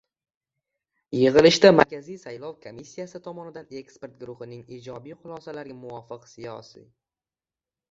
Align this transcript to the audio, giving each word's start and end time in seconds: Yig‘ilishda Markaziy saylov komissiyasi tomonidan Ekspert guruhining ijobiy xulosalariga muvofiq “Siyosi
Yig‘ilishda 1.15 1.69
Markaziy 1.79 2.17
saylov 2.21 2.55
komissiyasi 2.63 3.21
tomonidan 3.29 3.69
Ekspert 3.83 4.17
guruhining 4.25 4.67
ijobiy 4.81 5.19
xulosalariga 5.23 5.79
muvofiq 5.85 6.29
“Siyosi 6.35 6.87